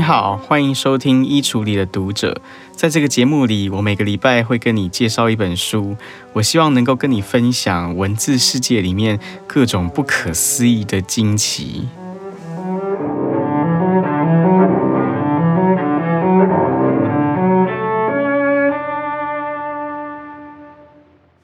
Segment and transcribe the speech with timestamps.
[0.00, 2.32] 你好，欢迎收听《衣橱里的读者》。
[2.74, 5.94] 在这个节目里，我每个礼拜会跟你介绍一本书，
[6.32, 11.86] 我希望能够跟你分享文字世界里面各种不可思议的惊奇。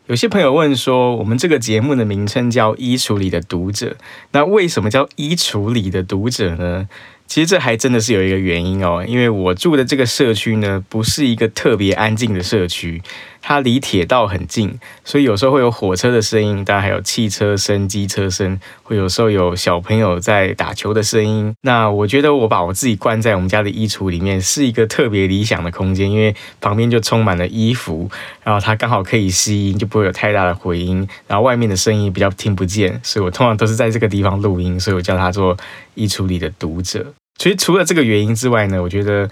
[0.07, 3.89] 有些朋友问说，我们这个节目的名称叫《衣橱里的读者》，
[4.33, 6.89] 那为什么叫《衣橱里的读者》呢？
[7.27, 13.03] 其实这还真的是有一个原因哦，因为我住的这个社区呢，不是一个特别安静的社区，
[13.49, 21.55] 它离铁道很近，所以有时候会有火车的声音，当然还有汽车声、机车声，会有时候有小朋友在打球的声音。
[21.61, 28.11] 那我觉得我把我自己关在我们家的衣橱里面，是一个特别理想的空间，因为旁边就充满了衣服，
[28.43, 35.57] 然后它刚好可以吸音，就不会有太大的回音，然后外面的声音比较听不见，所以我通常都是在这个地方录音，所以我叫它做
[35.95, 37.07] 衣橱里的读者。
[37.39, 39.31] 所以除了这个原因之外呢，我觉得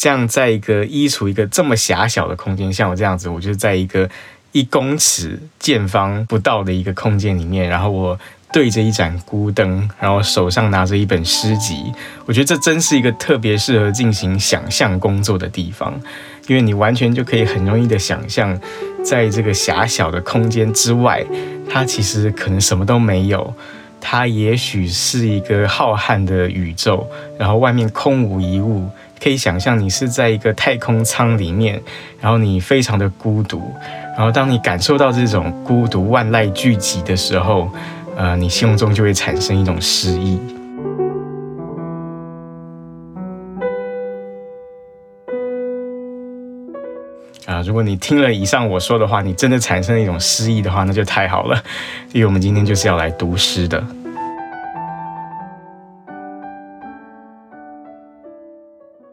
[0.00, 4.08] 这样在一个衣橱一个这么狭小的空间，像我这样子，我就在一个
[4.52, 8.18] 一公尺见方不到的一个空间里面，然后我
[8.50, 11.92] 对着一盏孤灯，然后手上拿着一本诗集，
[12.24, 15.92] 我觉得这真是一个特别适合进行想象工作的地方，
[16.46, 18.58] 因为你完全就可以很容易的想象，
[19.04, 21.22] 在这个狭小的空间之外，
[21.68, 23.54] 它其实可能什么都没有。
[24.00, 27.06] 它也许是一个浩瀚的宇宙，
[27.38, 28.88] 然后外面空无一物，
[29.22, 31.80] 可以想象你是在一个太空舱里面，
[32.20, 33.62] 然后你非常的孤独，
[34.16, 37.70] 然后当你感受到这种孤独万籁俱寂的时候，
[38.16, 40.38] 呃，你心中就会产生一种诗意。
[47.46, 51.62] 啊、如果你听了以上我说的话，你真的产生了一种诗意的话，那就太好了，
[52.12, 53.84] 因为我们今天就是要来读诗的。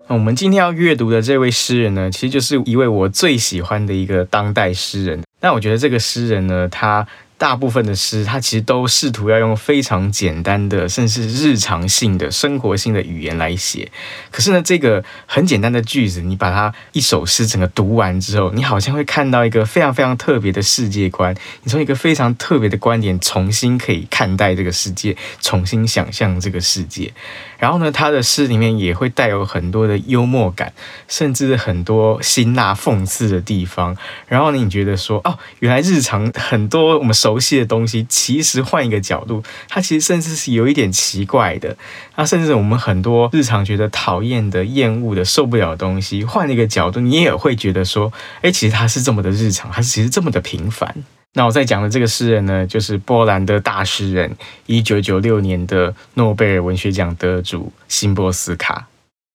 [0.08, 5.22] 那我们今天要阅读的这位诗人呢，其实就是一位我最喜欢的一个当代诗人。
[5.42, 7.08] 那我觉得这个诗人呢，他。
[7.38, 13.92] 大部分的诗，它其实都试图要用非常简单的，甚至日常性的生活性的语言来写。
[14.32, 21.36] 可是呢，这个很简单的句子，你把它一首诗整个读完之后，你好像会看到一个非常非常特别的世界观。
[21.64, 27.14] 你从一个非常特别的观点，重新可以看待这个世界，重新想象这个世界。
[27.60, 30.74] 然后呢，他的诗里面也会带有很多的幽默感，
[31.08, 33.96] 甚至很多辛辣讽刺的地方。
[34.28, 41.76] 然后呢，你觉得说，哦，原来日常很多我们熟悉的东西，其实换一个角度，它其实甚至是有一点奇怪的。
[42.16, 50.96] 那甚至我们很多日常觉得讨厌的、厌恶的、受不了的东西，换一个角度，你也会觉得说，哎，其实它是这么的日常，它是其实这么的平凡。
[51.34, 54.34] 那我在讲的这个诗人呢，就是波兰的大诗人，
[54.66, 58.88] 一九九六年的诺贝尔文学奖得主辛波斯卡。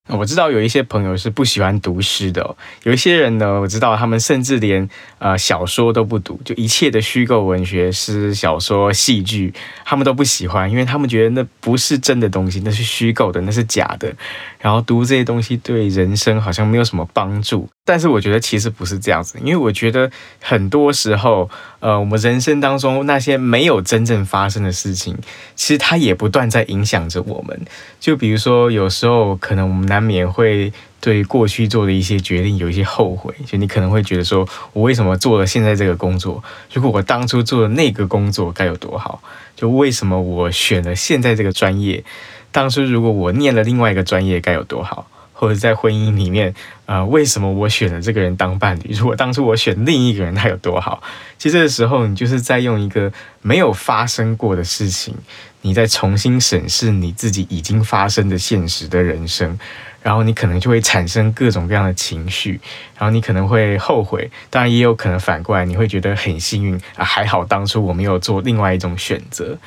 [0.09, 4.87] 我知道有一些朋友是不喜欢读诗的，有一些人呢，我知道他们甚至连
[5.17, 9.53] 呃小说都不读，就一切的虚构文学、诗、小说、戏剧，
[9.85, 14.13] 他们都不喜欢，因为他们觉得那不是真的东西，那是虚构的，那是假的。
[14.59, 17.69] 然后读这些东西对人生好像没有什么帮助。
[17.85, 20.09] 但是我觉得其实不是这样子，因为我觉得
[20.41, 21.49] 很多时候，
[21.81, 25.17] 呃，我们人生当中那些没有真正发生的事情，
[25.55, 27.59] 其实它也不断在影响着我们。
[27.99, 36.41] 就比如说，有时候可能我们难免会对过去做的一些决定有一些后悔，就你可能会觉得说，我为什么做了现在这个工作？
[36.71, 39.21] 如果我当初做的那个工作该有多好？
[39.57, 42.05] 就为什么我选了现在这个专业？
[42.53, 45.07] 当初如果我念了另外一个专业该有多好？
[45.33, 46.53] 或者在婚姻里面，
[46.85, 48.93] 呃，为什么我选了这个人当伴侣？
[48.95, 51.03] 如果当初我选另一个人，他有多好？
[51.37, 53.11] 其实这个时候，你就是在用一个
[53.41, 55.13] 没有发生过的事情，
[55.61, 59.59] 你在重新审视你自己已经发生的现实的人生，
[60.01, 62.61] 然后你可能就会产生各种各样的情绪，
[62.97, 69.57] 然后你可能会后悔，当然也有可能反过来，你会觉得很幸运啊，还好当初我没有做另外一种选择。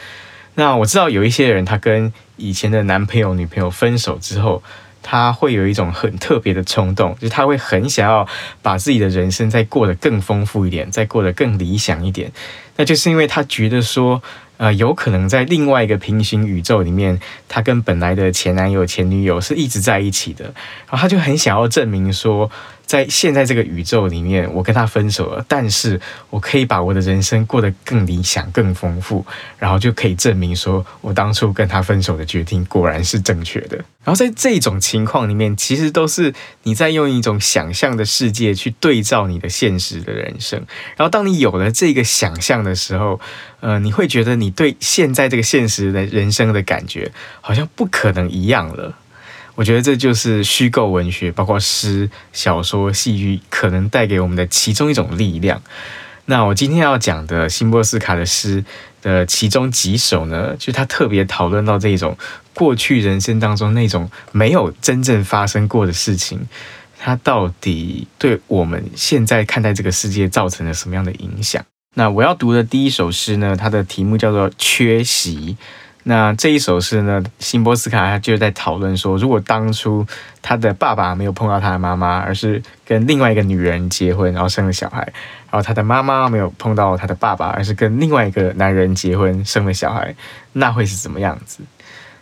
[0.54, 4.62] 那我知道有一些人，他跟以前的男朋友、女朋友分手之后。
[5.08, 8.26] 他会有一种很特别的冲动，就是他会很想要
[8.60, 12.32] 把自己的人生再过得更丰富一点，再过得更理想一点。
[12.74, 14.20] 那就是因为他觉得说，
[14.56, 20.44] 呃，有可能在另外一个平行宇宙里面，他跟本来的前男友、前女友是一直在一起的，
[20.90, 22.50] 然后他就很想要证明说。
[22.86, 26.00] 在现在这个宇宙里面，我跟他分手了，但是
[26.30, 29.26] 我可以把我的人生过得更理想、更丰富，
[29.58, 33.76] 然后就可以证明说我当初跟他分手的决定果然是正确的。
[34.04, 40.64] 然后在这种情况里面，其实都是你在用一种想象的世界去对照你的现实的人生。
[40.96, 43.20] 然后当你有了这个想象的时候，
[43.58, 47.10] 呃，你会觉得你对现在这个现实的人生的感觉
[47.40, 48.94] 好像不可能一样了。
[49.56, 55.60] 我觉得这就是虚构文学，包括诗、小说、戏剧，可能带给我们的其中一种力量。
[56.26, 58.64] 那我今天要讲的辛波斯卡的诗
[59.00, 62.18] 的其中几首呢，就他特别讨论到这种
[62.52, 66.46] 过去人生当中那种没有真正发生过的事情，
[66.98, 71.64] 它到底对我们现在看待这个世界造成了什么样的影响？
[71.94, 75.54] 那我要读的第一首诗呢，它的题目叫做《缺席》。
[76.08, 80.06] 那这一首诗呢，辛波斯卡他就在讨论说，如果当初
[80.40, 85.00] 他的爸爸没有碰到他的妈妈，而是跟另外一个女人结婚，然后生了小孩，
[85.50, 90.14] 然后他的妈妈没有碰到他的爸爸，而是跟另外一个男人结婚，生了小孩，
[90.52, 91.58] 那会是怎么样子？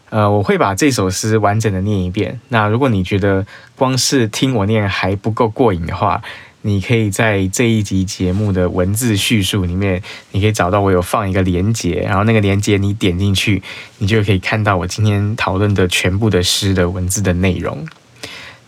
[0.09, 2.41] 呃，我会把这首诗完整的念一遍。
[2.49, 3.45] 那如果你觉得
[3.77, 6.23] 光是听我念还不够过瘾的话，
[6.67, 13.63] 你可以在这一集节目的文字叙述里面，你可以找到我有放一个连接，然后那个连接你点进去，
[13.99, 17.87] 你就可以看到我今天讨论的全部的诗的文字的内容。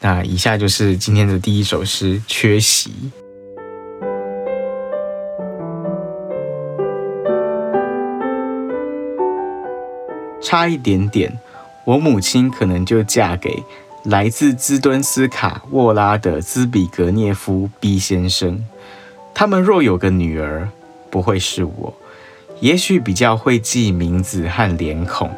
[0.02, 2.90] 那以下就是今天的第一首诗《缺席》。
[10.42, 11.38] 差一点点，
[11.87, 13.62] 我母亲可能就嫁给。
[14.06, 18.64] 来自兹敦斯卡沃拉的兹比格涅夫 B 先生，
[19.34, 20.68] 他们若有个女儿，
[21.10, 21.92] 不会是我，
[22.60, 25.28] 也许比较会记名字和脸孔，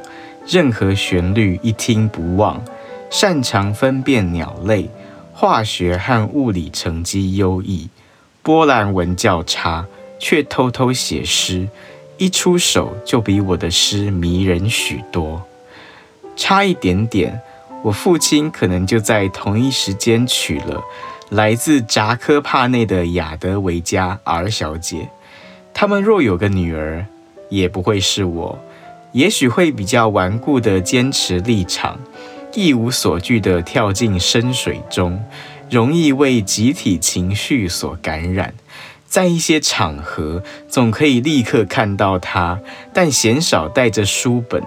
[0.46, 2.62] 任何旋律一听不忘，
[3.08, 4.90] 擅长分辨鸟类，
[5.32, 7.88] 化学和物理成绩优异，
[8.42, 9.86] 波兰文较差，
[10.18, 11.66] 却偷偷写诗，
[12.18, 15.42] 一出手就比我的诗迷人许多，
[16.36, 17.40] 差一点点。
[17.82, 20.82] 我父亲可能就在同一时间娶了
[21.30, 25.08] 来自扎科帕内的雅德维加 R 小姐。
[25.72, 27.06] 他们若有个女儿，
[27.48, 28.58] 也不会是我，
[29.12, 32.00] 也许会比较顽固地坚持立场，
[32.52, 35.22] 一无所惧地跳进深水中，
[35.70, 38.54] 容易为集体情绪所感染，
[39.06, 42.58] 在一些场合总可以立刻看到她，
[42.92, 44.62] 但鲜少带着书本。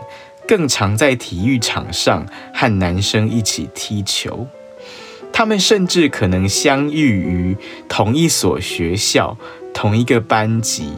[0.48, 4.48] 更常在体育场上和男生一起踢球，
[5.32, 7.58] 他们甚至可能相遇于
[7.88, 9.38] 同一所学校、
[9.74, 10.94] 同一个班级，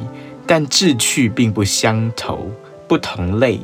[0.47, 2.51] 但志趣并不相投，
[2.87, 3.59] 不同类。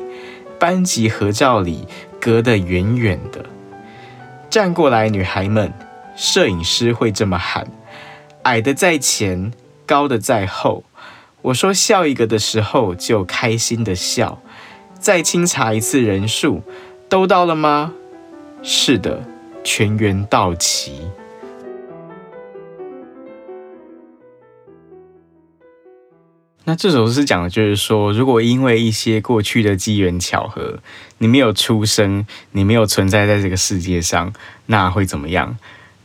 [0.60, 1.88] 班级合照里
[2.20, 3.46] 隔得远远的。
[4.50, 5.74] 站过来，女孩们，
[6.18, 7.68] 摄影师会这么喊：
[8.44, 9.54] 矮的在前，
[9.86, 10.84] 高的在后。
[11.44, 14.42] 我说笑一个的时候，就开心的笑。
[15.00, 16.62] 再清查一次人数，
[17.08, 17.94] 都到了吗？
[18.62, 19.24] 是的，
[19.64, 21.08] 全员到齐。
[26.66, 30.80] 那这首诗讲的就是说，如果因为一些过去的机缘巧合，
[31.18, 34.34] 你没有出生，你没有存在在这个世界上，
[34.68, 35.58] 那会怎么样？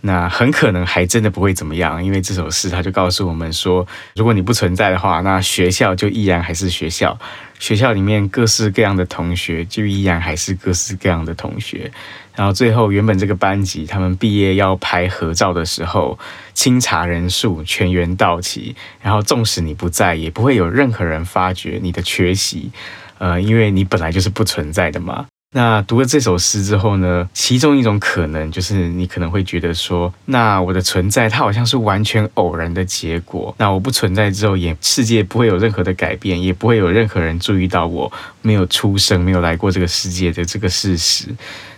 [0.07, 3.87] 那很可能还真的不会怎么样，因为这首诗它就告诉我们说，
[4.17, 7.19] 如果你不存在的话，那学校就依然还是学校，
[7.59, 11.91] 学校里面各式各样的同学就依然还是各式各样的同学。
[12.35, 16.19] 然后最后，原本这个班级他们毕业要拍合照的时候，
[16.53, 22.71] 清查人数，全员到齐，然后纵使你不在，也不会有任何人发觉你的缺席，
[23.17, 25.25] 呃，因为你本来就是不存在的嘛。
[25.57, 33.55] 那读了这首诗之后呢，其中一种可能就是你可能会觉得说，那我的存在它好像是完全偶然的结果。
[33.57, 41.27] 那我不存在之后，也世界不会有任何的改变，也不会有任何人注意到我没有出生、没有来过这个世界的这个事实。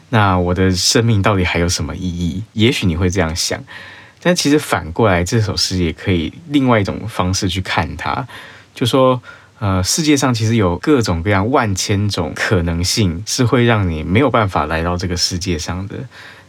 [0.09, 2.43] 那我的生命到底还有什么意义？
[2.55, 3.63] 也许你会这样想，
[4.23, 8.27] 但其实反过来，这首诗也可以另外一种方式去看它，
[8.75, 9.21] 就说。
[9.59, 15.97] 呃，世界上其实有各种各样万千种可能性，是会让你没有办法来到这个世界上的。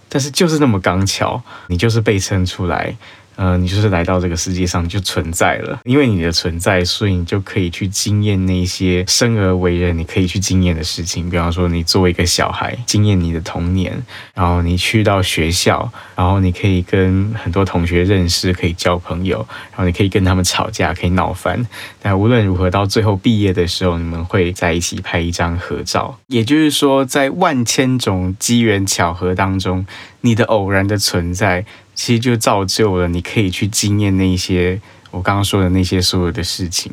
[0.10, 2.96] 但是就是那么刚巧，你就是被生出来。
[3.38, 11.30] 呃，你就是来到这个世界上就存在了，因为你的存在，所以你就可以去经验那些生而为人你可以去经验的事情。
[11.30, 14.04] 比方说，你作为一个小孩，经验你的童年，
[14.34, 19.38] 然后你去到学校，然后你可以跟很多同学认识，可以交朋友，
[19.70, 21.64] 然后你可以跟他们吵架，可以闹翻。
[22.02, 26.18] 但无论如何，到最后毕业的时候，你们会在一起拍一张合照。
[26.26, 29.86] 也就是说，在万千种机缘巧合当中，
[30.22, 31.64] 你的偶然的存在。
[31.98, 36.92] 其实就造就了你可以去经验那些我刚刚说的那些所有的事情，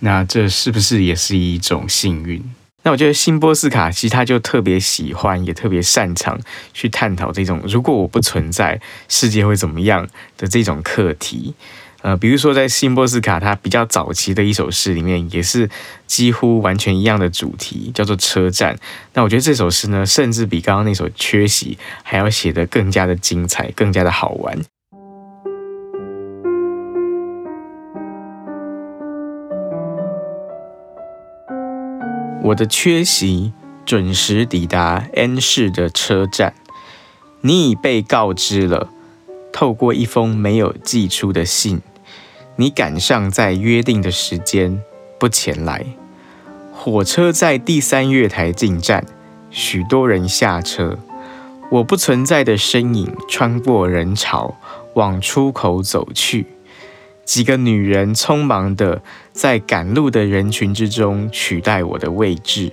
[0.00, 2.42] 那这是不是也是一种幸运？
[2.82, 6.40] 那我觉得新波斯卡其实他就特别喜欢，也特别擅长
[6.72, 10.08] 去探讨这种如果我不存在，世界会怎么样
[10.38, 11.52] 的这种课题。
[12.06, 15.68] 呃，比如说在辛波斯卡他比较早期的一首诗里面，也是
[16.06, 18.78] 几乎完全一样的主题，叫做车站。
[19.14, 24.56] 那我觉得这首诗呢，甚至比刚刚那首缺席还要写得更加的精彩，更加的好玩。
[32.44, 33.52] 我的缺席
[33.84, 36.54] 准时抵达 N 市的车站，
[37.40, 38.90] 你已被告知了。
[39.52, 41.80] 透过一封没有寄出的信，
[42.56, 44.82] 你赶上在约定的时间
[45.18, 45.84] 不前来。
[46.72, 49.04] 火车在第三月台进站，
[49.50, 50.98] 许多人下车。
[51.70, 54.54] 我不存在的身影穿过人潮，
[54.94, 56.46] 往出口走去。
[57.24, 62.72] 几个女人匆忙地在赶路的人群之中取代我的位置。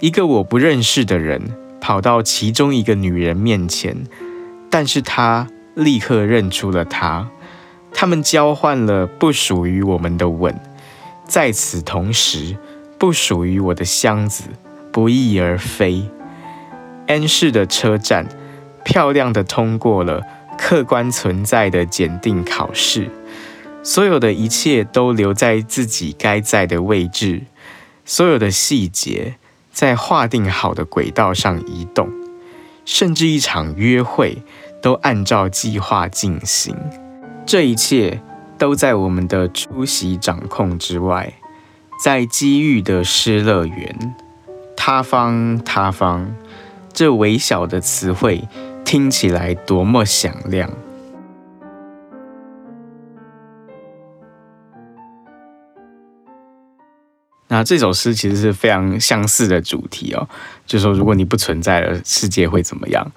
[0.00, 1.40] 一个我不认识的人
[1.80, 4.04] 跑到其中一个女人面前，
[4.68, 7.30] 但是她立刻认出了她。
[7.94, 10.54] 他们交换了不属于我们的吻。
[11.26, 12.56] 在此同时，
[12.98, 14.44] 不属于我的箱子
[14.92, 16.10] 不翼而飞。
[17.06, 18.26] N 市的车站
[18.84, 20.22] 漂亮地通过了
[20.58, 23.08] 客观存在的检定考试。
[23.82, 27.42] 所有的一切都留在自己该在的位置，
[28.06, 29.34] 所有的细节
[29.70, 32.08] 在划定好的轨道上移动，
[32.86, 34.42] 甚至一场约会
[34.82, 36.74] 都按照计划进行。
[37.46, 38.20] 这一切
[38.58, 41.34] 都在我们的出席掌控之外，
[42.02, 44.16] 在机遇的失乐园，
[44.76, 46.34] 他方他方，
[46.92, 48.48] 这微小的词汇
[48.84, 50.70] 听起来多么响亮。
[57.48, 60.26] 那这首诗其实是非常相似的主题哦，
[60.66, 63.12] 就是说如果你不存在了，世界会怎么样？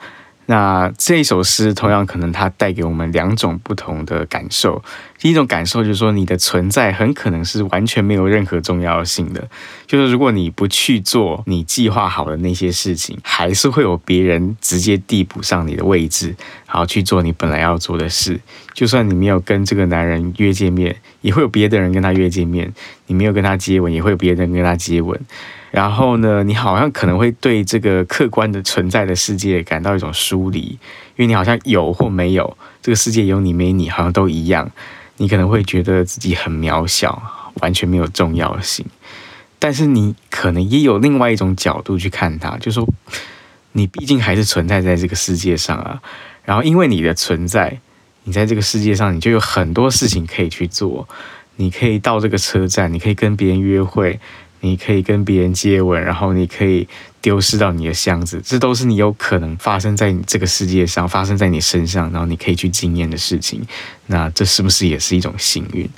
[0.49, 4.81] 那这首诗同样可能它带给我们两种不同的感受。
[5.19, 9.45] 第一种感受就是说，你的存在很可能是完全没有任何重要性的。
[9.85, 16.33] 就是如果你不去做你计划好的那些事情，还是会有别人直接递补上你的位置，
[16.65, 18.39] 然后去做你本来要做的事。
[18.73, 22.69] 就算你没有跟这个男人约见面，也会有别的人跟他约见面；
[23.07, 25.19] 你没有跟他接吻，也会有别人跟他接吻。
[25.71, 30.79] 然后呢，你好像可能会对这个客观的存在的世界感到一种疏离，因
[31.17, 34.71] 为你好像有或没有，这个世界有你没你，好像都一样。
[35.17, 38.85] 你可能会觉得自己很渺小，完全没有重要性。
[39.59, 42.87] 但是你可能也有另外一种角度去看它，就说
[43.71, 46.01] 你毕竟还是存在在这个世界上啊。
[46.45, 47.79] 然后因为你的存在，
[48.23, 51.09] 你在这个世界上，你就有很多事情可以去做。
[51.55, 54.19] 你可以到这个车站，你可以跟别人约会。
[54.61, 56.87] 你可以跟别人接吻，然后你可以
[57.21, 63.65] 丢失到你的箱子，这都是你有可能发生在你这个世界上，发生在你身上，然后你可以去经验的事情。
[64.07, 65.89] 那这是不是也是一种幸运？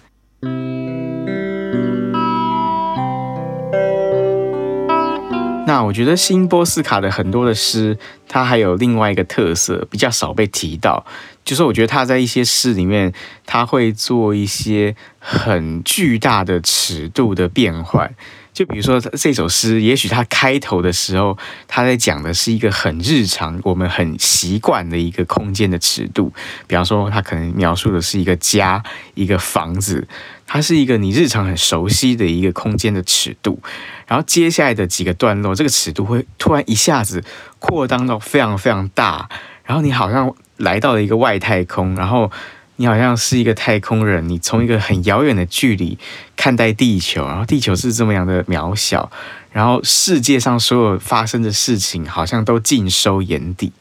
[5.67, 7.95] 那我觉得辛波斯卡的很多的诗，
[8.27, 11.05] 它还有另外一个特色，比较少被提到，
[11.45, 13.13] 就是我觉得他在一些诗里面，
[13.45, 18.11] 他会做一些很巨大的尺度的变换。
[18.59, 26.33] 就比如说这首诗，也许它开头的时候，它在讲的是一个很日常、我们很习惯的一个空间的尺度。
[26.67, 30.05] 比方说，它可能描述的是一个家、一个房子，
[30.45, 33.61] 它是一个你日常很熟悉的一个空间的尺度。
[34.05, 37.23] 然后接下来的几个段落，这个尺度会突然一下子
[37.59, 39.29] 扩张到非常非常大，
[39.63, 42.29] 然后你好像来到了一个外太空，然后。
[42.79, 45.97] 你好像是一个太空人，你从一个很遥远的距离
[46.37, 49.11] 看待地球，然后地球是这么样的渺小，
[49.51, 53.73] 然后世界上所有发生的事情好像都尽收眼底。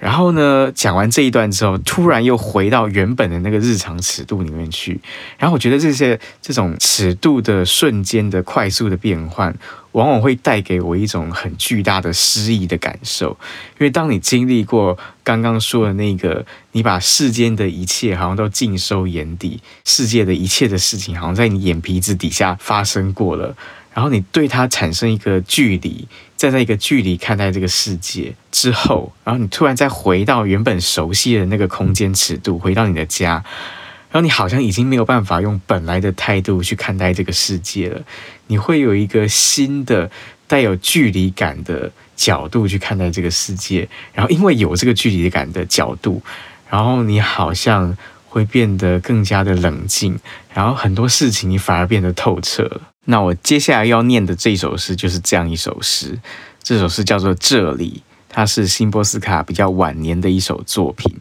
[0.00, 4.98] 然后呢，讲完这一段之后，突然又回到原本的那个日常尺度里面去。
[5.38, 9.54] 然后我觉得这些这种尺度的瞬间的快速的变换，
[9.92, 13.36] 往往会带给我一种很巨大的失意的感受。
[13.78, 23.54] 因为当你经历过刚刚说的那个，你把世间的一切好像都尽收眼底，世界的一切的事情好像在你眼皮子底下发生过了。
[23.92, 26.06] 然后你对它产生一个距离，
[26.36, 33.44] 站在一个距离看待这个世界之后，然后你突然再回到原本熟悉的那个空间尺度，回到你的家，
[34.10, 38.00] 然后你好像已经没有办法用本来的态度去看待这个世界了，
[38.46, 40.08] 你会有一个新的
[40.46, 46.22] 带有距离感的角度去看待这个世界，然后因为有这个距离感的角度，
[46.70, 47.96] 然后你好像
[48.28, 50.16] 会变得更加的冷静，
[50.54, 52.80] 然后很多事情你反而变得透彻。
[53.06, 56.18] 那我接下来要念的这首诗就是这样一首诗，
[56.62, 61.12] 这首诗叫做《这里》，它是辛波斯卡比较晚年的一首作品。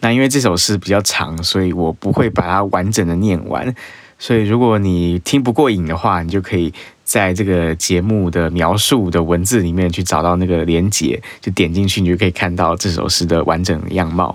[0.00, 3.74] 那因为这首诗比较长，所以我不会把它完整的念完。
[4.18, 6.72] 所以如果你听不过瘾的话，你就可以
[7.04, 14.34] 在这个节目的描述的文字里面去找到那个连结，就点进去，你就可以看到这首诗的完整样貌。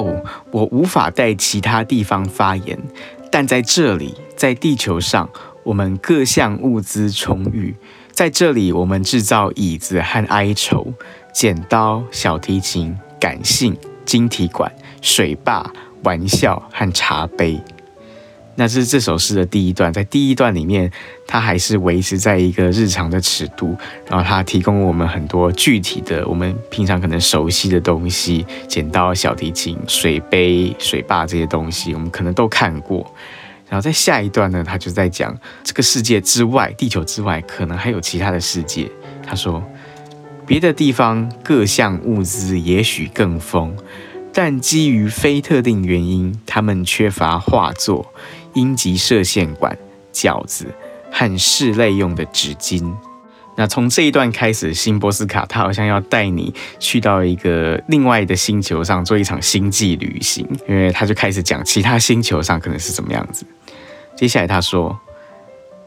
[0.00, 2.78] 哦，我无法在其他地方发言，
[3.30, 5.28] 但在这里，在地球上，
[5.62, 7.74] 我们各项物资充裕。
[8.12, 10.92] 在这里，我们制造椅子和哀愁，
[11.32, 15.70] 剪刀、小提琴、感性、晶体管、水坝、
[16.02, 17.60] 玩笑和茶杯。
[18.60, 20.90] 那是这首诗的第一段，在第一段里面，
[21.28, 23.76] 它还是维持在一个日常的尺度，
[24.10, 33.08] 然后它提供我们很多具体的我们平常可能熟悉的东西，剪刀、小提琴、水杯、水坝这些东西，我们可能都看过。
[33.68, 38.90] 然后在下一段呢，他就在讲这个世界之外，地球之外，可能还有其他的世界。
[39.24, 39.62] 他说，
[40.44, 43.76] 别的地方各项物资也许更丰，
[44.32, 48.12] 但基于非特定原因，他们缺乏画作、
[48.58, 49.78] 阴极射线管、
[50.12, 50.66] 饺子
[51.12, 52.92] 和室内用的纸巾。
[53.56, 63.46] 那从这一段开始，辛波斯卡他好像要带你去到一个另外的星球上做一场星际旅行，因为他就开始讲其他星球上可能是怎么样子。
[64.16, 64.98] 接下来他说，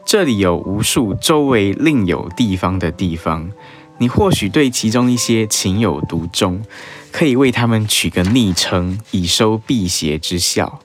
[0.05, 3.49] 这里有无数周围另有地方的地方，
[3.99, 6.61] 你或许对其中一些情有独钟，
[7.11, 10.81] 可以为他们取个昵称，以收辟邪之效。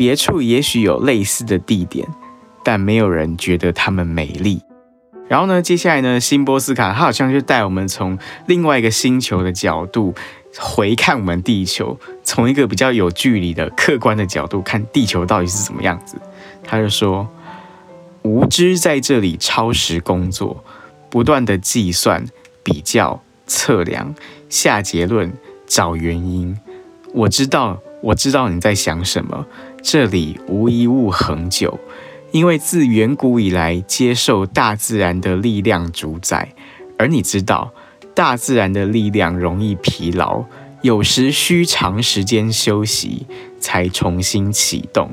[0.00, 2.08] 别处也许有类似的地点，
[2.64, 4.62] 但没有人觉得它们美丽。
[5.28, 10.14] 然后呢，接下来呢，新波斯卡他好像就带我们从另外一个星球的角度
[10.56, 16.16] 回看我们地球，从一个比较有距离的客观的角度看地球到底是怎么样子。
[16.64, 17.28] 他就说，
[18.22, 20.64] 无知在这里超时工作，
[21.10, 22.24] 不断的计算、
[22.62, 24.14] 比较、测量、
[24.48, 25.30] 下结论、
[25.66, 26.56] 找原因。
[27.12, 29.46] 我知道，我知道你在想什么。
[29.82, 31.78] 这里无一物恒久。
[32.32, 36.52] 因为自远古以来，接受大自然的力量主宰，
[36.96, 37.72] 而你知道，
[38.14, 40.44] 大自然的力量容易疲劳，
[40.80, 43.26] 有时需长时间休息
[43.58, 45.10] 才重新启动。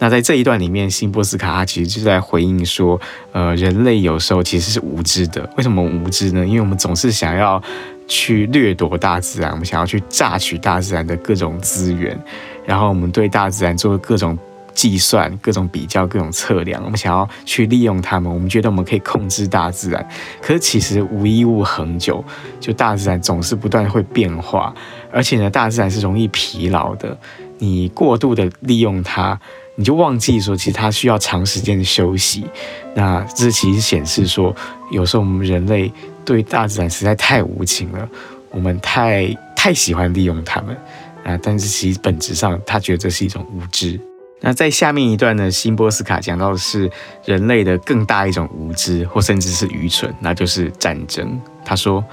[0.00, 3.00] 那在这一段里面，辛波斯卡他其实就在回应说，
[3.32, 5.50] 呃，人类有时候其实是无知的。
[5.56, 6.46] 为什么无知呢？
[6.46, 7.60] 因为我们总是想要
[8.08, 12.18] 去掠夺大自然，我们想要去榨取大自然的各种资源，
[12.66, 14.36] 然后我们对大自然做各种。
[14.74, 18.32] 计算各种比较，各种测量，我们想要去利用它们。
[18.32, 20.08] 我们觉得我们可以控制大自然，
[20.40, 22.24] 可是其实无一物恒久，
[22.60, 24.72] 就大自然总是不断会变化，
[25.10, 27.18] 而且呢，大自然是容易疲劳的。
[27.58, 29.36] 你过度的利用它，
[29.74, 32.46] 你就忘记说，其实它需要长时间的休息。
[32.94, 34.54] 那这其实显示说，
[34.92, 35.90] 有时候我们人类
[36.28, 38.06] 对大自然实在太无情了，
[38.50, 40.76] 我们太太喜欢利用它们
[41.24, 41.38] 啊。
[41.42, 43.98] 但是其实本质上，他觉得这是一种无知。
[44.42, 46.90] 那在下面一段呢，辛波斯卡讲到的是
[47.24, 51.40] 人类的更大一种无知，或甚至是愚蠢，那就是战争。
[51.64, 52.04] 他说：“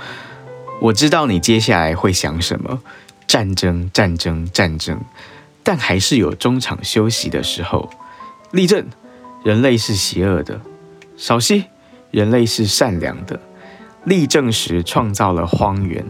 [0.79, 2.81] 我知道你接下来会想什么，
[3.27, 4.97] 战争，战争，战争，
[5.61, 7.89] 但还是有中场休息的时候。
[8.51, 8.85] 立正，
[9.43, 10.55] 人类是邪恶的；
[11.17, 11.65] 稍息，
[12.11, 13.37] 人类是善良的。
[14.05, 16.05] 立正时创造了荒原，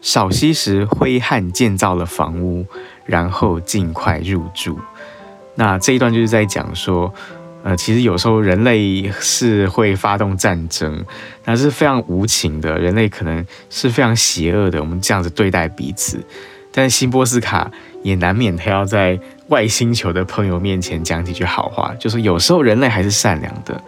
[0.00, 2.66] 少息时挥汗建造了房屋，
[3.04, 4.78] 然后尽快入住。”
[5.56, 7.12] 那这一段就是在讲说，
[7.62, 11.04] 呃，其实有时候人类是会发动战争，
[11.44, 16.18] 那是非常无情的，人类可能是非常邪恶的，我们这样子对待彼此。
[16.72, 17.70] 但是辛波斯卡
[18.02, 23.82] 也难免他要在外星球的朋友面前讲几句好话，就是有时候人类还是善良的，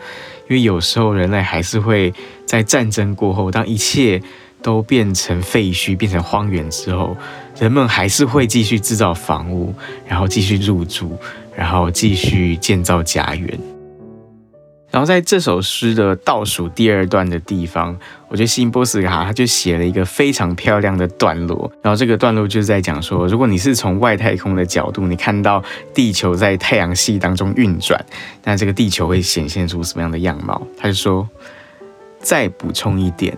[0.53, 2.13] 因为有时候人类还是会
[2.45, 4.21] 在战争过后，当一切
[4.61, 7.17] 都变成废墟、变成荒原之后，
[7.59, 9.75] 人们还是会继续制造房屋，
[10.07, 11.19] 然后继续入住。
[11.55, 13.72] 然后继续建造家园。
[14.93, 21.73] 然后在这首诗的倒数第二段的地方，我觉得辛波斯卡他就写了一个非常漂亮的段落。
[21.81, 27.99] 然后这个段落就是在讲说，如果你是从外太空的角度，你看到地球在太阳系当中运转，
[28.45, 30.61] 那这个地球会显现出什么样的样貌？
[30.77, 31.27] 他就说，
[32.21, 33.35] 再补充一点，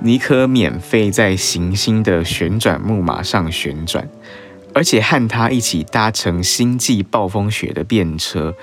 [0.00, 4.08] 你可免费在行星的旋转木马上旋转。
[4.72, 8.54] 而且和他一起搭乘星际暴风雪的便车，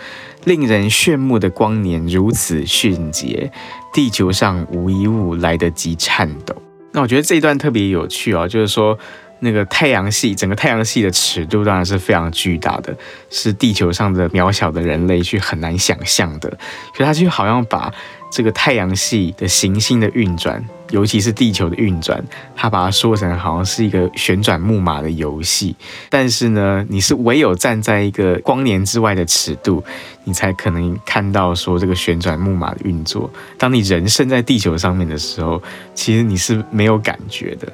[0.45, 3.51] 令人炫目的光年如此迅捷，
[3.93, 6.55] 地球上无一物来得及颤抖。
[6.91, 8.97] 那我觉得这一段特别有趣哦，就是说
[9.43, 12.95] 那个太阳系，整个太阳系的尺度当然是非常巨大的，
[13.29, 16.49] 是地球上的渺小的人类去很难想象的。
[16.95, 17.93] 可他就好像把
[18.31, 22.23] 这个太阳系的行星的运转，尤其是地球的运转，
[22.55, 25.75] 他把它说成好像是一个旋转木马的游戏。
[26.09, 29.83] 但是呢，你是唯有站在一个光年之外的尺度，
[30.23, 33.29] 你才可能看到说这个旋转木马的运作。
[33.57, 35.61] 当你人身在地球上面的时候，
[35.93, 37.71] 其实你是没有感觉的。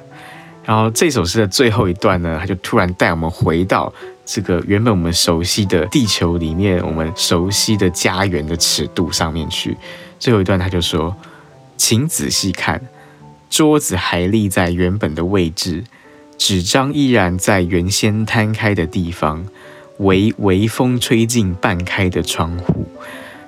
[0.70, 3.92] 然后这首诗的最后一段呢，他就突然带我们回到
[4.24, 9.76] 这个原本我们熟悉的地球里面，我们熟悉的家园的尺度上面去。
[10.20, 11.12] 最后一段，他就说
[11.76, 12.80] ：“请仔细看，
[13.50, 15.82] 桌子还立在原本的位置，
[16.38, 19.44] 纸张依然在原先摊开的地方，
[19.98, 22.86] 微微风吹进半开的窗户，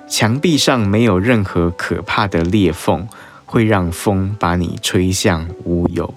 [0.09, 3.07] 墙壁上没有任何可怕的裂缝，
[3.45, 6.13] 会让风把你吹向乌有。”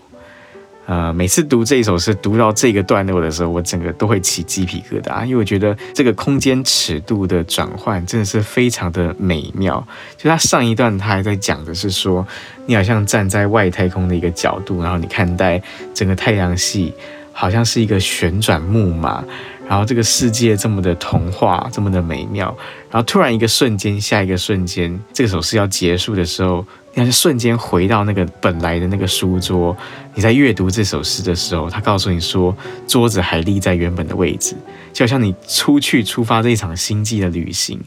[0.87, 9.85] 呃，每次读这一首诗，读到这个段落的时候，我整个都会起鸡皮疙瘩，因为我觉得这个空间尺度的转换真的是非常的美妙。
[10.17, 12.25] 就他上一段他还在讲的是说，
[12.67, 15.61] 你好像站在外太空的一个角度，然后你看待
[15.93, 16.95] 整个太阳系，
[17.39, 19.23] 好像是一个旋转木马，
[19.69, 22.47] 然后这个世界这么的童话，这么的美妙，
[22.91, 26.65] 然后突然一个瞬间，下一个瞬间，这首诗要结束的时候。
[26.95, 29.77] 你看，瞬间回到那个本来的那个书桌。
[30.15, 32.57] 你在阅读这首诗的时候，他告诉你说，
[32.89, 34.57] 桌子还立在原本的位置，
[34.95, 37.79] 就好像你出去出发这一场星际的旅行。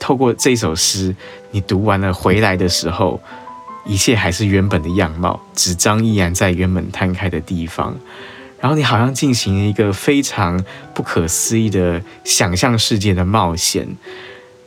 [0.00, 1.14] 透过这首诗，
[1.52, 3.20] 你读完了回来的时候，
[3.86, 7.96] 一切还是原本的样貌，纸张依然在原本摊开的地方。
[8.60, 10.62] 然后你好像进行一个非常
[10.94, 13.88] 不可思议的想象世界的冒险。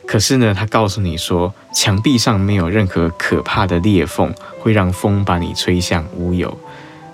[0.06, 6.58] 可是呢，他告诉你说，墙壁上没有任何可怕的裂缝，会让风把你吹向乌有。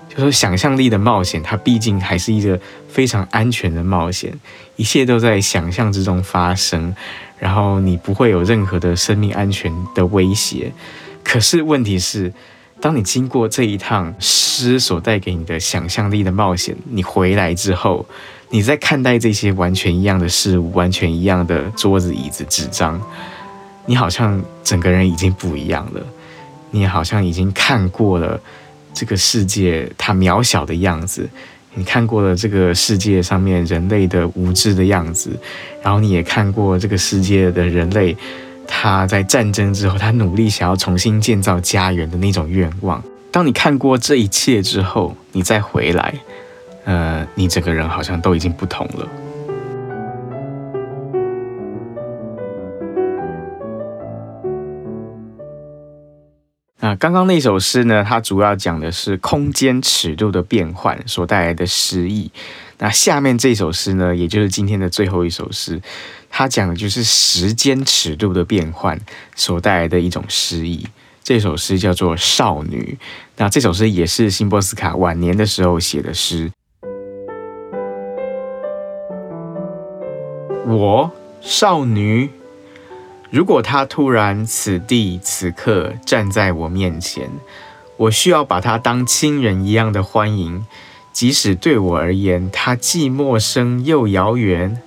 [0.09, 4.37] 就说想象力的冒险，它毕竟还是一个非常安全的冒险，
[4.75, 6.93] 一切都在想象之中发生，
[7.39, 10.73] 然后你不会有任何的生命安全的威胁。
[11.23, 12.33] 可是问题是，
[12.81, 18.05] 当你经过这一趟诗所带给你的想象力的冒险，你回来之后。
[18.53, 23.01] 你在看待这些完全一样的事物，完全一样的桌子、椅子、纸张，
[23.85, 26.05] 你好像整个人已经不一样了。
[26.71, 28.37] 你好像已经看过了
[28.93, 31.29] 这个世界它渺小的样子，
[31.75, 35.29] 你看过了这个世界上面人类的无知的样子，
[35.81, 38.13] 然后你也看过这个世界的人类
[38.73, 43.03] 他在战争之后，他努力想要重新建造家园的那种愿望。
[43.29, 46.15] 当你看过这一切之后，你再回来。
[46.85, 49.07] 呃，你整个人好像都已经不同了。
[56.79, 62.31] 那刚刚那首诗呢，它主要讲的是空间尺度的变换所带来的诗意。
[62.79, 65.79] 那下面这首诗呢，也就是今天的最后一首诗，
[66.31, 68.99] 它讲的就是时间尺度的变换
[69.35, 70.87] 所带来的一种诗意。
[71.23, 72.97] 这首诗叫做《少女》。
[73.37, 76.51] 那这首诗也是辛波斯卡晚年的时候写的诗。
[80.65, 82.29] 我少女，
[83.29, 87.29] 如果她突然此地此刻站在我面前，
[87.97, 90.65] 我需要把她当亲人一样的欢迎，
[91.11, 94.81] 即使对我而言，她既陌生又遥远。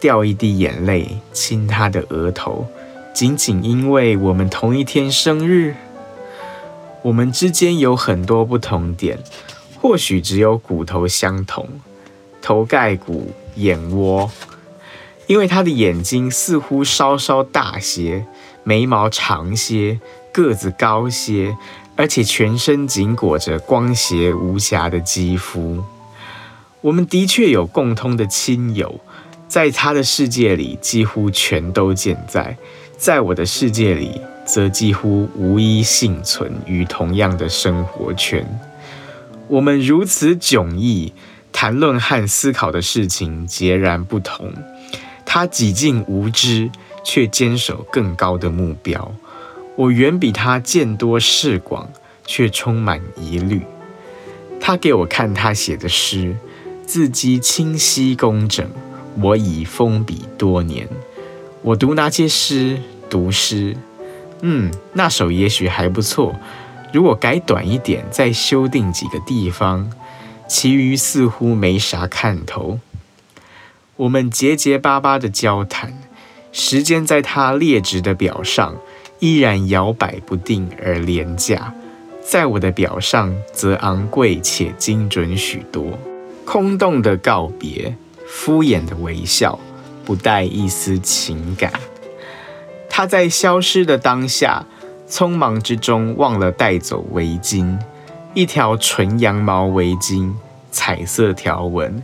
[0.00, 2.66] 掉一滴眼泪，亲她的额头，
[3.12, 5.74] 仅仅因为我们同一天生日。
[7.02, 9.18] 我们之间有很多不同点，
[9.80, 11.68] 或许只有骨头相同，
[12.40, 14.30] 头盖骨、眼窝。
[15.26, 18.26] 因为他的眼睛似乎稍稍大些，
[18.64, 20.00] 眉毛长些，
[20.32, 21.56] 个子高些，
[21.94, 25.84] 而且全身紧裹着光洁无瑕的肌肤。
[26.80, 28.98] 我们的确有共通的亲友，
[29.50, 32.56] 在他的世界里几乎全都健在，
[32.96, 38.46] 在我的世界里则几乎无一幸存于同样的生活圈。
[39.48, 41.12] 我们如此迥异，
[41.50, 44.52] 谈论和思考的事情截然不同。
[45.26, 46.70] 他几近无知，
[47.02, 49.12] 却坚守更高的目标。
[49.74, 51.90] 我远比他见多识广，
[52.24, 53.62] 却充满疑虑。
[54.60, 56.36] 他给我看他写的诗，
[56.86, 58.70] 字迹清晰工整。
[59.22, 60.88] 我已封笔多年，
[61.62, 62.78] 我读那些诗，
[63.08, 63.76] 读诗。
[64.42, 66.34] 嗯，那首也许还不错。
[66.92, 69.90] 如果改短一点，再修订几个地方，
[70.48, 72.80] 其余似乎没啥看头。
[73.96, 75.98] 我们结结巴巴的交谈，
[76.52, 78.76] 时间在他劣质的表上
[79.18, 81.74] 依然摇摆不定而廉价，
[82.22, 85.98] 在我的表上则昂贵且精准许多。
[86.46, 87.94] 空洞的告别，
[88.32, 89.58] 敷衍的微笑，
[90.04, 91.72] 不带一丝情感。
[92.88, 94.64] 他在消失的当下，
[95.08, 97.76] 匆忙之中忘了带走围巾，
[98.32, 100.32] 一条纯羊毛围巾，
[100.70, 102.02] 彩色条纹。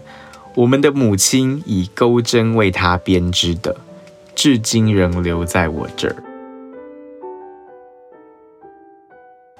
[0.56, 3.76] 我们的母亲以钩针为他编织的，
[4.34, 6.16] 至今仍留在我这儿。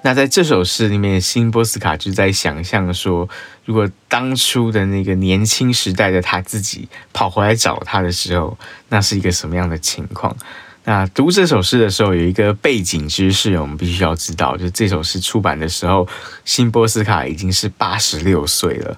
[0.07, 3.29] 那在这首诗里面，辛波斯卡就在想象说，
[3.65, 8.57] 如果当初的那个年轻时代的他自己跑回来找他的时候，
[8.89, 10.37] 那是一个什么样的情况？
[10.85, 16.07] 那读这首诗的时候，有一个背景知识，我们必须要知道，就这首诗出版的时候，
[16.45, 18.97] 辛波斯卡已经是八十六岁了。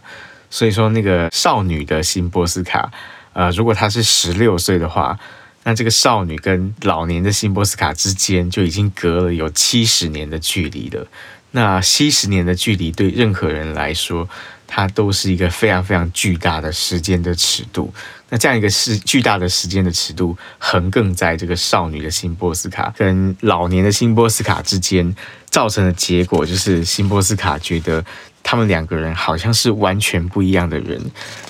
[0.50, 2.92] 所以说，那个少女的辛波斯卡，
[3.32, 5.18] 呃，如果她是十六岁的话，
[5.68, 11.06] 那这个少女跟老年的辛波斯卡之间就已经隔了有七十年的距离了。
[11.50, 14.26] 那七十年的距离对任何人来说，
[14.66, 17.92] 它都是一个非常非常巨大的时间的尺度。
[18.30, 25.14] 那这样一个是巨大的时间的尺度，横亘在这个少女的辛波斯卡跟老年的辛波斯卡之间，
[25.50, 28.02] 造成的结果就是辛波斯卡觉得。
[28.50, 30.98] 他们两个人好像是完全不一样的人。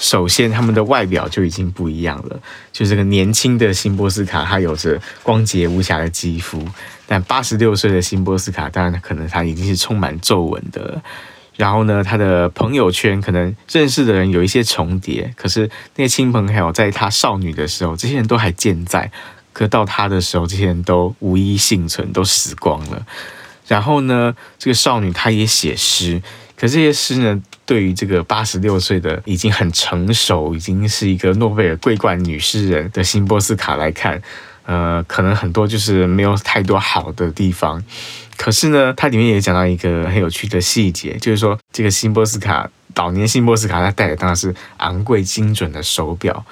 [0.01, 2.41] 首先，他们的外表就已经不一样了。
[2.73, 6.59] 就这个年轻的辛波斯卡，他有着光洁无瑕的肌肤；
[7.07, 11.01] 但八十六岁的辛波斯卡，当然可能他已经是充满皱纹的。
[11.55, 19.09] 然后呢，他的朋友圈可能认识的人有一些重叠，可是那些亲朋好友在他少女的时候，这些人都还健在；
[19.53, 23.07] 可到他的时候，这些人都无一幸存，都死光了。
[23.69, 26.21] 然后呢，这个少女她也写诗。
[26.59, 34.21] 可这些诗呢，对于这个八十六岁的已经很成熟，已经是一个诺贝尔桂冠女诗人的辛波斯卡来看，
[34.67, 37.81] 呃，可能很多就是没有太多好的地方。
[38.37, 46.45] 可是呢，它里面也讲到一个很有趣的细节，就是说这个辛波斯卡，老年辛波斯卡，她戴的当然是昂贵精准的手表，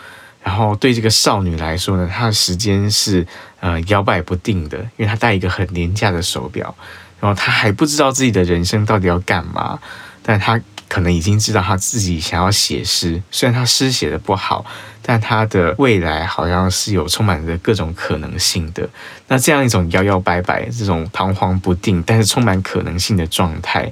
[0.44, 3.26] 然后对这个少女来说呢，她的时间是
[3.58, 6.72] 呃摇摆不定的，因为她戴一个很廉价的手表。
[7.20, 9.78] 然后他还不知道自己的人生到底要干嘛，
[10.22, 13.20] 但他可能已经知道他自己想要写诗。
[13.30, 14.64] 虽然他诗写得不好，
[15.02, 18.88] 但他的未来好像是有充满着各种可能性的。
[19.28, 23.90] 那这样一种摇摇摆摆、这种彷徨不定，但是充满可能性的状态，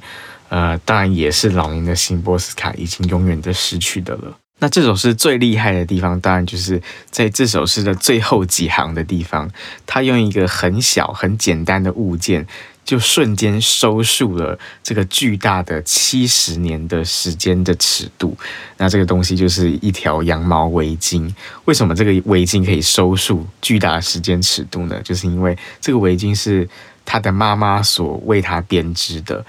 [0.50, 4.36] 呃，当然也是老年的辛波斯卡已经永远的失去的了。
[4.60, 9.50] 那这首诗最厉害的地方，当然就是在这首诗的最后几行的地方，
[9.84, 12.46] 他用一个很小、很简单的物件。
[12.84, 18.36] 就瞬间收束了这个巨大的七十年的时间的尺度。
[18.76, 21.32] 那这个东西就是一条羊毛围巾。
[21.64, 25.00] 为什么这个围巾可以收束巨大的时间尺度呢？
[25.02, 26.68] 就是因为这个围巾是
[27.06, 29.44] 他的妈妈所为他编织的。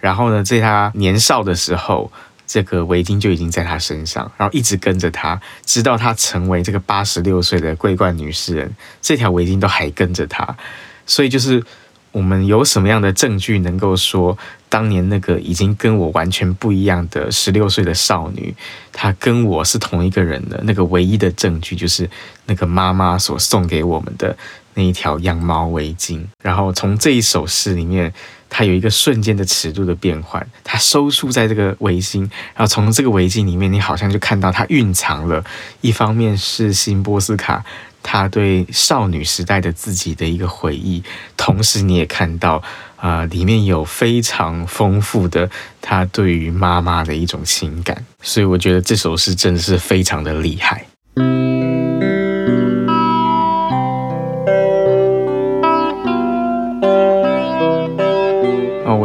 [0.00, 2.10] 然后呢，在他年少的时候，
[2.46, 10.56] 这个围巾就已经在他身上，然后一直跟着他，直到他成为这个八十六岁的桂冠女诗人，这条围巾都还跟着他。
[11.04, 11.62] 所以就是。
[12.12, 14.36] 我们有什么样的证据能够说，
[14.68, 18.54] 当年那个已经跟我完全不一样的十六岁的少女，
[18.92, 20.60] 她跟我是同一个人的？
[20.64, 22.08] 那个唯一的证据就是
[22.46, 24.36] 那个妈妈所送给我们的
[24.74, 26.24] 那一条羊毛围巾。
[26.42, 28.12] 然后从这一首诗里面，
[28.48, 35.44] 它有一个瞬间的尺度的变换，它收束在这个围巾，然后从这个围巾里面，你好像就看到它蕴藏了，
[35.82, 37.64] 一方面是新波斯卡。
[38.10, 41.02] 他对少女时代的自己的一个回忆，
[41.36, 42.62] 同时你也看到，
[42.96, 45.50] 啊、里面有非常丰富的
[45.82, 50.86] 他对于妈妈的一种情感，所以我觉得这首诗真的是非常的厉害。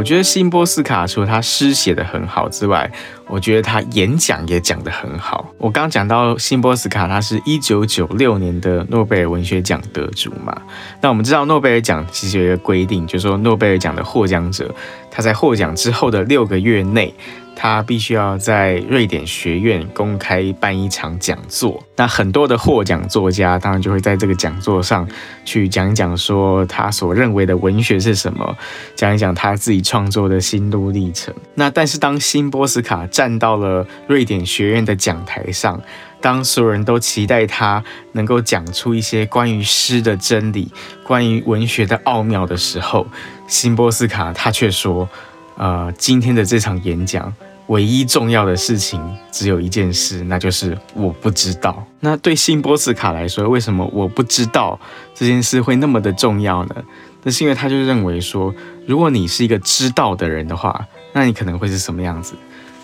[0.03, 2.91] 我觉得辛波斯卡除了他诗写得很好之外，
[3.25, 5.49] 我觉得他演讲也讲得很好。
[5.57, 10.61] 我刚讲到辛波斯卡，他是一九九六年的诺贝尔文学奖得主嘛。
[10.99, 14.69] 那我们知道诺贝尔奖其实有一个规定，就是说诺贝尔奖的获奖者，
[15.09, 17.15] 他在获奖之后的六个月内。
[17.55, 25.07] 他必须要在瑞典学院公开办一场讲座，那很多的获奖作家当然就会在这个讲座上
[25.45, 28.57] 去讲一讲，说他所认为的文学是什么，
[28.95, 31.33] 讲一讲他自己创作的心路历程。
[31.55, 35.79] 那但是当辛波斯卡站到了瑞典学院的讲台上，
[36.19, 40.71] 当所有人都期待他能够讲出一些关于诗的真理、
[41.03, 43.07] 关于文学的奥妙的时候，
[43.47, 45.07] 辛波斯卡他却说。
[45.55, 47.33] 呃，今天的这场演讲，
[47.67, 51.85] 唯一重要的事情只有一件事，那就是我不知道。
[51.99, 54.79] 那对辛波丝卡来说，为什么我不知道
[55.13, 56.75] 这件事会那么的重要呢？
[57.23, 58.53] 那是因为他就认为说，
[58.85, 62.33] 如果你是一个知道的人的话，那你可能会是什么样子？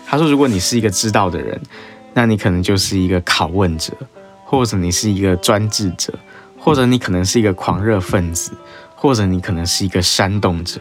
[0.06, 1.60] 他说，如果你是一个知道的人，
[2.14, 3.92] 那你可能就是一个拷问者，
[4.44, 6.12] 或者你是一个专制者，
[6.58, 8.52] 或者你可能是一个狂热分子，
[8.94, 10.80] 或者你可能是一个煽动者。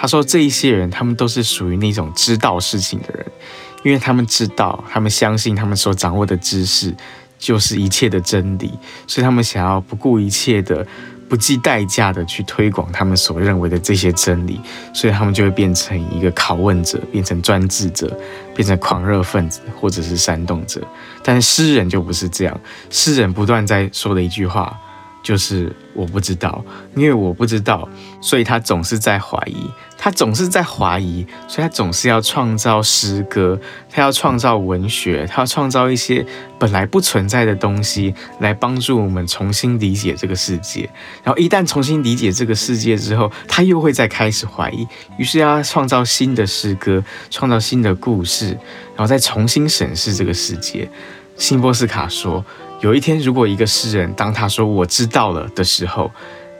[0.00, 3.26] 他说，这一些人，他们都是属于那种知道事情的人，
[3.84, 6.94] 因为他们知道，他们相信他们所掌握的知识
[7.38, 8.72] 就是一切的真理，
[9.06, 10.86] 所以他们想要不顾一切的。
[11.28, 14.60] 不计代价的去推广他们所认为的这些真理，
[14.92, 18.18] 所以他们就会变成一个拷问者，变成专制者，
[18.52, 20.84] 变成狂热分子，或者是煽动者。
[21.22, 22.60] 但是诗人就不是这样，
[22.90, 24.76] 诗人不断在说的一句话
[25.22, 27.88] 就是我不知道，因为我不知道，
[28.20, 29.70] 所以他总是在怀疑。
[30.02, 36.24] 他总是在怀疑，所以他总是要创造诗歌，他要创造文学，他要创造一些
[36.58, 40.88] 本来不存在的东西，来帮助我们重新理解这个世界。
[41.22, 48.52] 然后一旦重新理解这个世界之后，他又会再开始怀疑，于是要创造新的诗歌，创造新的故事，
[48.96, 50.88] 然后再重新审视这个世界。
[51.36, 52.42] 辛波斯卡说，
[52.80, 56.10] 有一天，如果一个诗人当他说“我知道了”的时候，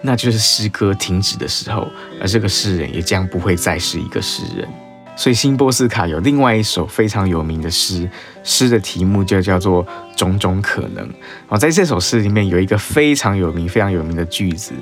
[0.02, 1.88] 那就是诗歌停止的时候，
[2.20, 4.68] 而这个诗人也将不会再是一个诗人。
[5.16, 8.09] 所以，辛波斯卡有另外一首非常有名的诗，
[8.44, 11.09] 诗的题目就叫做《种种可能》。
[11.48, 14.74] 哦，在这首诗里面有一个非常有名、非常有名的句子，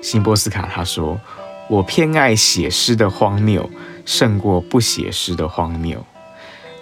[0.00, 1.20] 辛波斯卡他说
[1.68, 3.68] ：“我偏爱写诗的荒谬，
[4.04, 6.04] 胜过不写诗的荒谬。”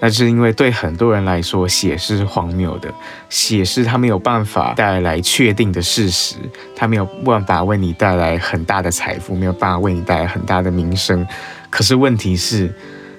[0.04, 2.92] 那是因为对很多人来说，写诗是荒谬的。
[3.30, 6.34] 写诗它没有办法带来确定的事实，
[6.74, 11.24] 它没有办法为你带来很大的财富，没有办法为你带来很大的名声。
[11.70, 12.68] 可是问题是，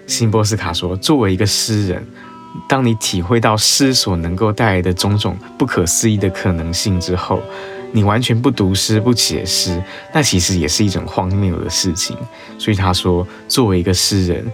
[0.08, 2.06] 辛波斯卡说，作为一个诗人，
[2.68, 7.42] 当你体会到诗所能够带来的种种不可思议的可能性之后，
[7.94, 9.82] 你完全不读诗、不写诗，
[10.14, 12.18] 那其实也是一种荒谬的事情。
[12.60, 14.46] 所以他说，作为一个诗人。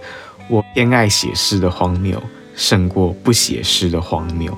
[0.50, 2.20] 我偏爱写诗的荒谬，
[2.56, 4.52] 胜过不写诗的荒谬。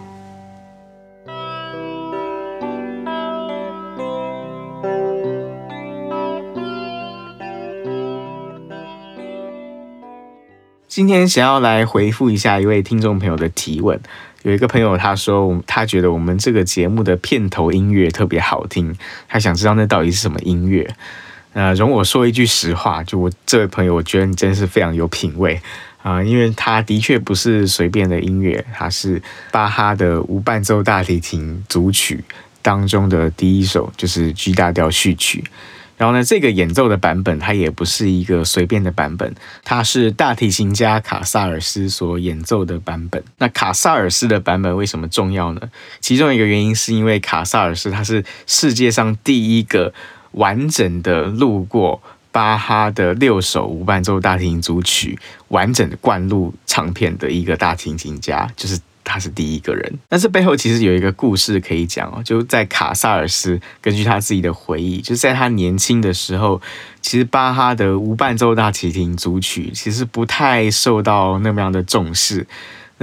[10.88, 14.00] 今天想要来回复一下一位听众朋友的提问，
[14.44, 18.96] 有一个朋友他说，他觉得我们这个节目的片头音乐特别好听，
[19.28, 20.94] 他想知道那到底是什么音乐。
[21.54, 25.60] 呃，容我说一句实话，就我这位朋友，我觉得你真是非常有品味
[26.02, 32.24] 啊，因为他的确不是随便的音乐，他是巴哈的无伴奏大提琴组曲
[32.62, 35.44] 当中的第一首，就是 G 大调序曲。
[35.98, 43.22] 然后呢，这个演奏的版本，它也不是一个随便的版本，它是大提琴家卡萨尔斯所演奏的版本。
[43.36, 45.60] 那卡萨尔斯的版本为什么重要呢？
[46.00, 49.92] 其中一个原因是因为卡萨尔斯他是世界上第一个。
[50.32, 55.18] 完整的录过巴哈的六首无伴奏大提琴组曲，
[55.48, 59.98] 完整的灌录唱片的一个大提琴家，就是他是第一个人。
[60.08, 66.60] 但是背后其实有一个故事可以讲哦，就在卡萨尔斯根据他自己的回忆，就在他年轻的时候，
[67.02, 72.46] 其实巴哈的无伴奏大提琴组曲其实不太受到那么样的重视。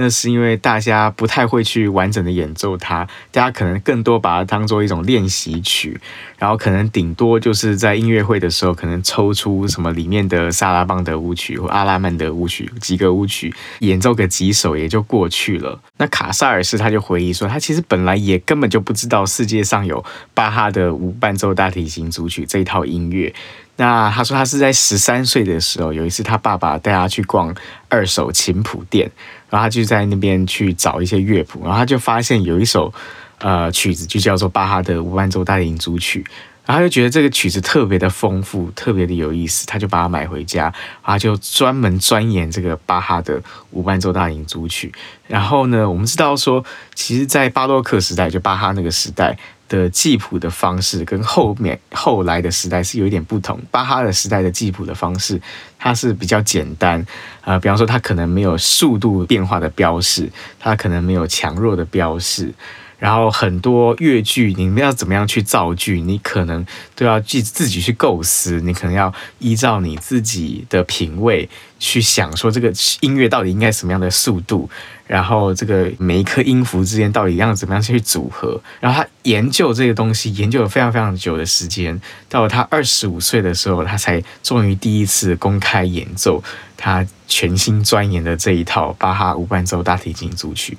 [0.02, 6.00] 那是因为大家不太会去完整的演奏它，大家可能更多把它当做一种练习曲，
[6.38, 15.78] 然后可能顶多就是在音乐会的时候，可能抽出什么里面的萨拉邦德舞曲或阿拉曼德舞曲几个舞曲演奏个几首也就过去了。
[15.98, 23.34] 那卡萨尔斯他就回忆说，他其实本来也根本就不知道世界上有巴哈的无伴奏大提琴组曲这一套音乐。
[23.80, 27.54] 那他说他是在十三岁的时候，有一次他爸爸带他去逛
[27.88, 29.10] 二手琴谱店，
[29.48, 32.92] 然后他就在那边去找一些乐谱，然后他就发现有一首
[33.38, 36.22] 呃曲子就叫做巴哈的无伴奏大提琴组曲，
[36.66, 40.64] 然后他就觉得这个曲子特别的丰富，特别的有意思，他就把它买回家，
[41.02, 44.92] 然后就专门钻研这个巴哈的无伴奏大提琴组曲。
[45.26, 46.62] 然后呢，我们知道说，
[46.94, 49.38] 其实，在巴洛克时代，就巴哈那个时代。
[49.70, 53.58] 的记谱的方式跟后面后来的时代是有一点不同。
[53.70, 55.40] 巴哈的时代的记谱的方式，
[55.78, 57.06] 它是比较简单，
[57.42, 60.28] 呃，比方说它可能没有速度变化的标示，
[60.58, 62.52] 它可能没有强弱的标示。
[63.00, 71.48] 然后很多乐句，你们要怎么样去造句，你可能都要自自己去构思，你可能要依照你自己的品味
[71.78, 72.70] 去想，说这个
[73.00, 74.68] 音乐到底应该什么样的速度，
[75.06, 78.60] 然后这个每一颗音符之间到底要怎么样去组合。
[78.80, 81.98] 然后他研究这个东西，研究了非常非常久的时间，
[82.28, 86.44] 到了他二十五岁的时候，他才终于第一次公开演奏
[86.76, 90.76] 他全心钻研的这一套巴哈无伴奏大提琴组曲。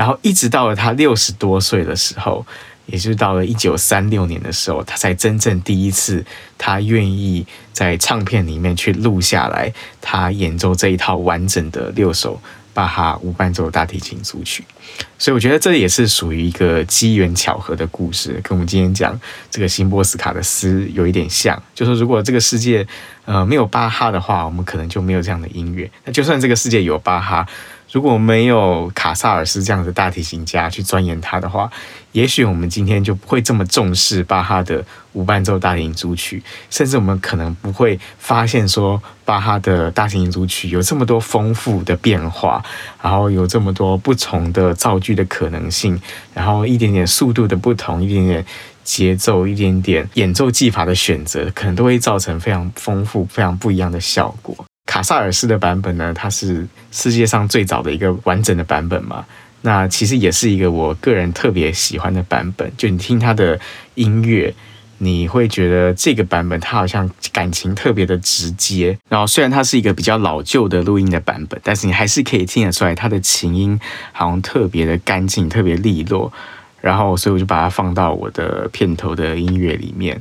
[0.00, 2.46] 然后一直到了他六十多岁的时候，
[2.86, 6.24] 也就是到了一九三六年的时候，他才真正第一次，
[6.56, 9.70] 他愿意在唱片里面去录下来，
[10.00, 12.40] 他演奏这一套完整的六首
[12.72, 14.64] 巴哈无伴奏大提琴组曲。
[15.18, 19.20] 所以我觉得这也是属于一个机缘巧合的故事，跟我们今天讲
[19.50, 21.62] 这个辛波斯卡的诗有一点像。
[21.74, 22.86] 就是如果这个世界
[23.26, 25.90] 呃没有巴哈的话，我们可能就没有这样的音乐。
[26.06, 27.46] 那就算这个世界有巴哈，
[27.92, 31.68] 如果没有卡萨尔斯这样的大提琴家去钻研它的话，
[32.12, 42.64] 也许我们今天就不会这么重视巴哈的无伴奏大提琴组曲，甚至我们可能不会发现说巴哈的大提琴组曲有这么多丰富的变化，
[43.02, 46.00] 然后有这么多不同的造句的可能性，
[46.32, 48.46] 然后一点点速度的不同，一点点
[48.84, 54.64] 节奏，一点点演奏技法的选择，可能都会造成非常丰富、非常不一样的效果。
[54.90, 59.24] 卡萨尔斯的版本呢，它是世界上最早的一个完整的版本嘛。
[59.62, 62.68] 那其实也是一个我个人特别喜欢的版本。
[62.76, 63.56] 就你听他的
[63.94, 64.52] 音乐，
[64.98, 68.98] 你会觉得这个版本它好像感情特别的直接。
[69.08, 73.78] 然后虽然它是一个比较老旧的录音的版本，但是你还是可以听得出来，它的琴音
[74.10, 76.32] 好像特别的干净，特别利落。
[76.80, 80.20] 然后所以我就把它放到我的片头的音乐里面。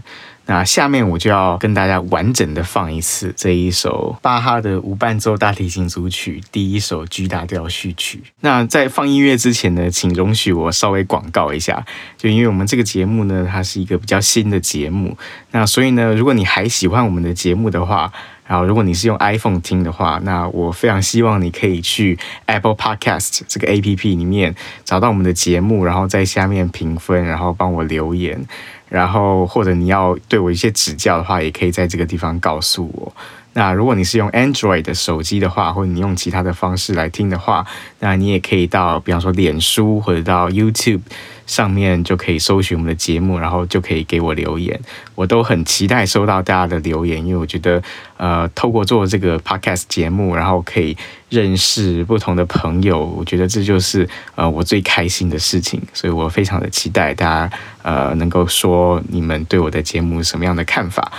[0.49, 8.23] 那下面我就要跟大家完整的放一次这一首巴哈的无伴奏大提琴组曲第一首 G 大调序曲。
[8.41, 11.85] 那在放音乐之前呢，请容许我稍微广告一下，
[12.17, 15.15] 就因为我们这个节目呢，它是一个比较新的节目，
[15.51, 18.11] 那所以呢，如果你还喜欢我们的节目的话，
[18.47, 28.43] 然后如果你是用 iPhone 听的话，那我非常希望你可以去 Apple Podcast 这个 APP 里面找到我们的节目，然后在下面评分，然后帮我留言。
[28.89, 33.13] 然后，或者你要对我一些指教的话，也可以在这个地方告诉我。
[33.53, 37.65] 那如果你是用 Android 的手机的话，或者你用其他的方式来听的话，
[37.99, 41.01] 那你也可以到，比方说脸书或者到 YouTube。
[41.49, 44.79] 上面就可以搜寻我们的节目，然后就可以给我留言。
[45.15, 47.81] 我都很期待收到大家的留言，因为我觉得，
[48.17, 50.95] 呃，透过做这个 podcast 节目，然后可以
[51.27, 55.81] 认识不同的朋友，我觉得这就是呃我最开心的事情。
[55.91, 61.11] 所以我非常的期待大家呃能够说你们对我的节目什么样的看法。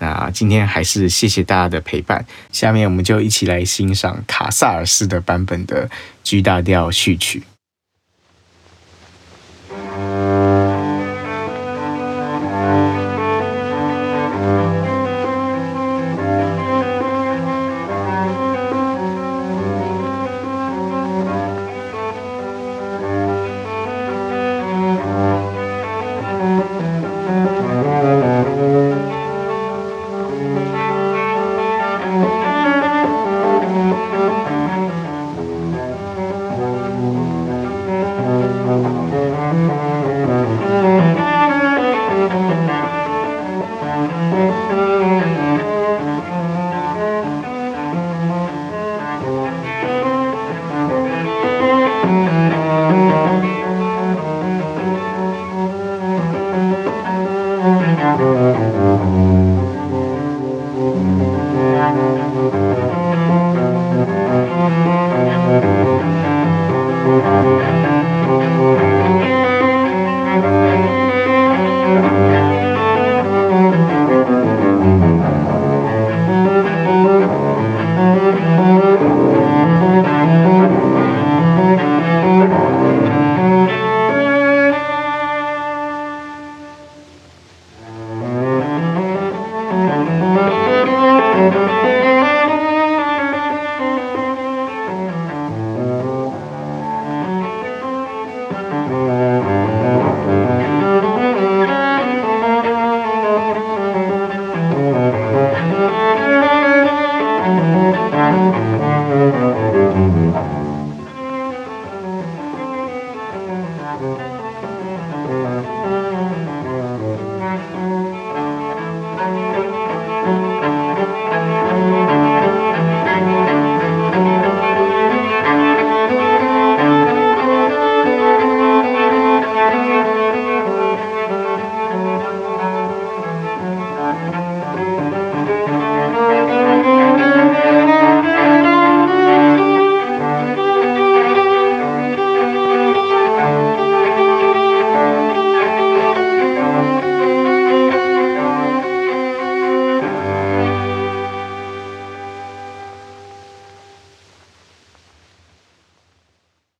[0.00, 2.26] 那今天还是谢谢大家的陪伴。
[2.50, 5.88] 下面我们就一起来欣赏卡萨尔斯的版本的
[6.22, 7.42] G 大调序曲。